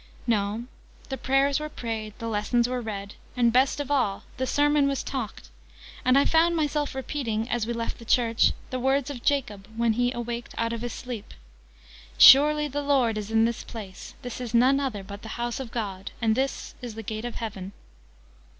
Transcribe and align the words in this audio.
No, 0.25 0.63
the 1.09 1.15
prayers 1.17 1.59
were 1.59 1.69
prayed, 1.69 2.15
the 2.17 2.27
lessons 2.27 2.67
were 2.67 2.81
read, 2.81 3.13
and 3.37 3.53
best 3.53 3.79
of 3.79 3.91
all 3.91 4.23
the 4.37 4.47
sermon 4.47 4.87
was 4.87 5.03
talked; 5.03 5.49
and 6.03 6.17
I 6.17 6.25
found 6.25 6.55
myself 6.55 6.95
repeating, 6.95 7.47
as 7.47 7.67
we 7.67 7.73
left 7.73 7.99
the 7.99 8.03
church, 8.05 8.51
the 8.71 8.79
words 8.79 9.11
of 9.11 9.21
Jacob, 9.23 9.67
when 9.77 9.93
he 9.93 10.11
'awaked 10.11 10.55
out 10.57 10.73
of 10.73 10.81
his 10.81 10.93
sleep.' 10.93 11.35
"'Surely 12.17 12.67
the 12.67 12.81
Lord 12.81 13.15
is 13.15 13.29
in 13.29 13.45
this 13.45 13.63
place! 13.63 14.15
This 14.23 14.41
is 14.41 14.55
none 14.55 14.79
other 14.79 15.03
but 15.03 15.21
the 15.21 15.27
house 15.37 15.59
of 15.59 15.69
God, 15.69 16.09
and 16.19 16.33
this 16.35 16.73
is 16.81 16.95
the 16.95 17.03
gate 17.03 17.25
of 17.25 17.35
heaven.'" 17.35 17.71